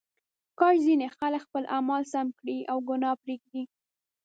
کاش 0.59 0.77
ځینې 0.87 1.07
خلک 1.17 1.41
خپل 1.47 1.63
اعمال 1.75 2.03
سم 2.13 2.27
کړي 2.39 2.57
او 2.71 2.77
ګناه 2.89 3.15
پرېږدي. 3.23 3.63